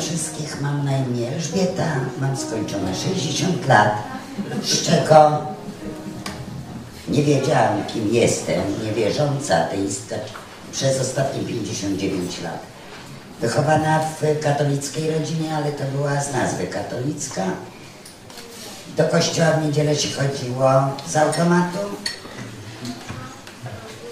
[0.00, 3.94] wszystkich, mam na imię Elżbieta, mam skończone 60 lat,
[4.62, 5.38] z czego
[7.08, 10.16] nie wiedziałam kim jestem, niewierząca ateistka
[10.72, 12.58] przez ostatnie 59 lat.
[13.40, 17.42] Wychowana w katolickiej rodzinie, ale to była z nazwy katolicka.
[18.96, 20.70] Do kościoła w niedzielę się chodziło
[21.08, 21.78] z automatu,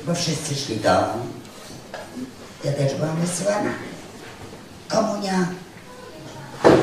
[0.07, 0.91] bo wszyscy szli do...
[2.65, 3.71] Ja też byłam wysyłana.
[4.88, 5.47] Komunia,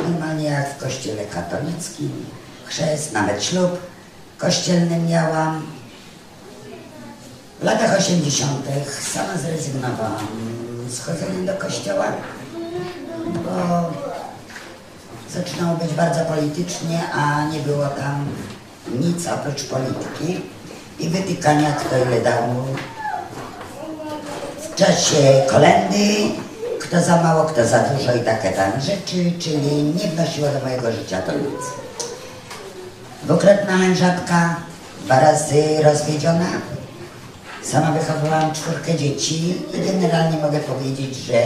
[0.09, 2.25] normalnie jak w kościele katolickim,
[2.65, 3.79] chrzest, nawet ślub
[4.37, 5.65] kościelny miałam.
[7.59, 8.65] W latach 80.
[9.13, 10.27] sama zrezygnowałam
[10.89, 12.05] z chodzenia do kościoła,
[13.45, 13.91] bo
[15.33, 18.25] zaczynało być bardzo politycznie, a nie było tam
[18.99, 20.41] nic oprócz polityki
[20.99, 22.43] i wytykania, kto ile dał
[24.59, 26.44] w czasie kolendy,
[26.87, 30.91] kto za mało, kto za dużo i takie tam rzeczy, czyli nie wnosiło do mojego
[30.91, 31.61] życia to nic.
[33.23, 34.55] Dwukrotna mężatka,
[35.05, 36.45] dwa razy rozwiedziona.
[37.63, 41.41] Sama wychowywałam czwórkę dzieci i generalnie mogę powiedzieć, że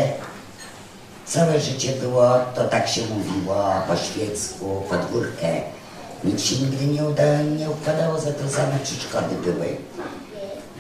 [1.25, 5.61] całe życie było, to tak się mówiło, po świecku, podwórkę.
[6.23, 9.77] Nic się nigdy nie, uda, nie układało, za to same przeszkody były.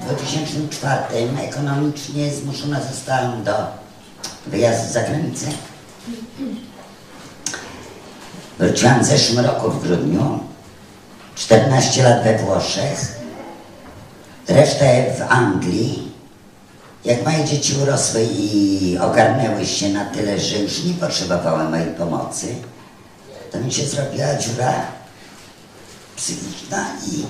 [0.01, 1.03] W 2004
[1.47, 3.53] ekonomicznie zmuszona zostałam do
[4.49, 5.47] wyjazdu za granicę.
[8.59, 10.39] Wróciłam w zeszłym roku w grudniu,
[11.35, 13.19] 14 lat we Włoszech,
[14.47, 16.11] resztę w Anglii.
[17.05, 22.55] Jak moje dzieci urosły i ogarnęły się na tyle, że już nie potrzebowały mojej pomocy,
[23.51, 24.73] to mi się zrobiła dziura
[26.15, 27.25] psychiczna i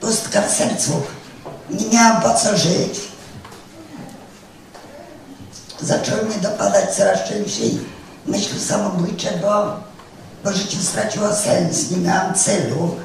[0.00, 1.02] pustka w sercu.
[1.70, 3.11] Nie miałam po co żyć.
[5.82, 7.78] Zaczęły mnie dopadać coraz częściej
[8.26, 9.76] myśli samobójcze, bo,
[10.44, 12.96] bo życie straciło sens, nie miałam celu.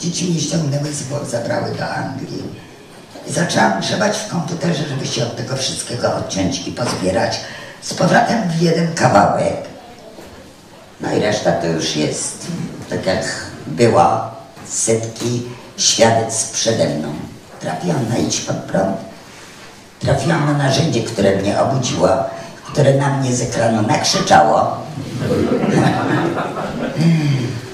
[0.00, 2.42] Dzieci mnie ściągnęły z głowy, zabrały do Anglii.
[3.26, 7.40] I zaczęłam grzebać w komputerze, żeby się od tego wszystkiego odciąć i pozbierać
[7.82, 9.56] z powrotem w jeden kawałek.
[11.00, 12.46] No i reszta to już jest,
[12.90, 13.24] tak jak
[13.66, 14.20] było,
[14.68, 15.42] setki
[15.76, 17.14] świadectw przede mną.
[17.60, 18.96] Trafiłam na idź pod prąd,
[20.04, 22.08] trafiłam na narzędzie, które mnie obudziło,
[22.72, 24.76] które na mnie z ekranu nakrzyczało.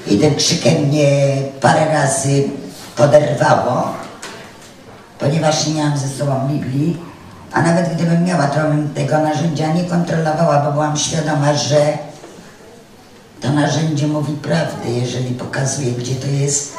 [0.07, 2.45] I tym krzykiem mnie parę razy
[2.97, 3.93] poderwało,
[5.19, 6.97] ponieważ nie miałam ze sobą Biblii,
[7.53, 11.99] a nawet gdybym miała, to bym tego narzędzia nie kontrolowała, bo byłam świadoma, że
[13.41, 16.77] to narzędzie mówi prawdę, jeżeli pokazuje, gdzie to jest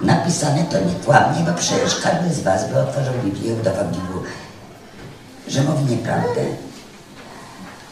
[0.00, 4.02] napisane, to nie kłamie, bo przecież każdy z Was by otworzył Biblię udowodnił,
[5.52, 6.40] że mówi nieprawdę.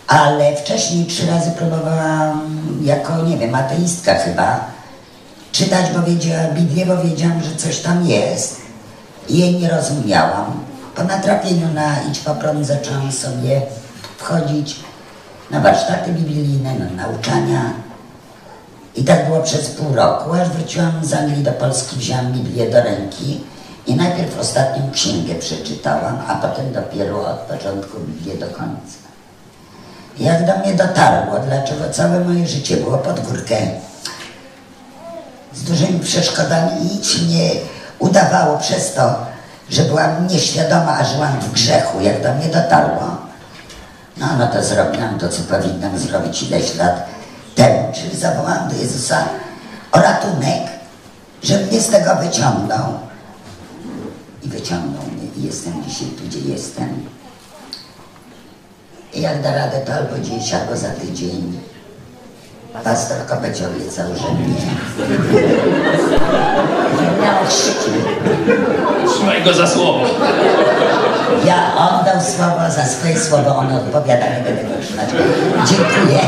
[0.06, 4.64] Ale wcześniej trzy razy próbowałam, jako, nie wiem, ateistka chyba,
[5.52, 8.60] czytać, bo wiedziałam, Biblię, bo wiedziałam, że coś tam jest.
[9.28, 10.52] I jej nie rozumiałam.
[10.96, 13.62] Po natrafieniu na Idź po prąd zaczęłam sobie
[14.16, 14.76] wchodzić
[15.50, 17.72] na warsztaty biblijne, na nauczania.
[18.96, 22.82] I tak było przez pół roku, aż wróciłam z Anglii do Polski, wzięłam Biblię do
[22.82, 23.40] ręki
[23.86, 28.98] i najpierw ostatnią księgę przeczytałam, a potem dopiero od początku Biblię do końca.
[30.18, 33.56] Jak do mnie dotarło, dlaczego całe moje życie było pod górkę
[35.54, 37.50] z dużymi przeszkodami i nic nie
[37.98, 39.26] udawało przez to,
[39.70, 43.16] że byłam nieświadoma, a żyłam w grzechu, jak do mnie dotarło.
[44.16, 47.06] No, no to zrobiłam to, co powinnam zrobić ileś lat
[47.54, 49.24] temu, czyli zawołałam do Jezusa
[49.92, 50.62] o ratunek,
[51.42, 53.09] żeby mnie z tego wyciągnął.
[54.60, 56.88] Wyciągnął mnie i jestem dzisiaj tu, gdzie jestem.
[59.14, 61.60] I jak da radę, to albo dziś, albo za tydzień.
[62.84, 64.54] Pastor Kopeć obiecał, że mnie
[67.22, 67.90] miał chrzci.
[69.08, 70.00] Trzymaj go za słowo.
[71.44, 75.08] Ja on dał słowo, za swoje słowo on odpowiada, nie będę go trzymać.
[75.68, 76.20] Dziękuję.